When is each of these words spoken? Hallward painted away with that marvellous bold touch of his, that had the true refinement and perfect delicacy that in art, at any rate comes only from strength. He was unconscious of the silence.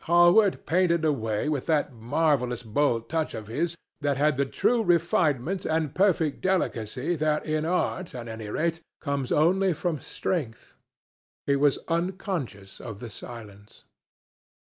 Hallward 0.05 0.65
painted 0.65 1.05
away 1.05 1.47
with 1.47 1.67
that 1.67 1.93
marvellous 1.93 2.63
bold 2.63 3.07
touch 3.07 3.35
of 3.35 3.45
his, 3.45 3.77
that 3.99 4.17
had 4.17 4.35
the 4.35 4.47
true 4.47 4.81
refinement 4.83 5.63
and 5.63 5.93
perfect 5.93 6.41
delicacy 6.41 7.15
that 7.17 7.45
in 7.45 7.65
art, 7.65 8.15
at 8.15 8.27
any 8.27 8.49
rate 8.49 8.81
comes 8.99 9.31
only 9.31 9.73
from 9.73 9.99
strength. 9.99 10.75
He 11.45 11.55
was 11.55 11.77
unconscious 11.87 12.79
of 12.81 12.99
the 12.99 13.11
silence. 13.11 13.83